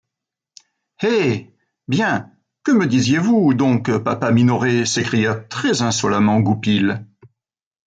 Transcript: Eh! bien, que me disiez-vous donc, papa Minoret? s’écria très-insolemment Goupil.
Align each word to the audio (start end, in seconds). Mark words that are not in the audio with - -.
Eh! 1.03 1.53
bien, 1.87 2.31
que 2.63 2.71
me 2.71 2.87
disiez-vous 2.87 3.53
donc, 3.53 3.95
papa 3.99 4.31
Minoret? 4.31 4.83
s’écria 4.83 5.35
très-insolemment 5.35 6.39
Goupil. 6.39 7.05